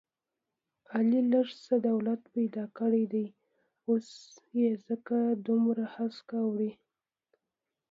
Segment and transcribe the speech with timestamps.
[0.93, 3.25] علي لږ څه دولت پیدا کړی دی،
[3.87, 4.07] اوس
[4.59, 5.15] یې ځکه
[5.47, 6.71] دومره هسکه وړوي...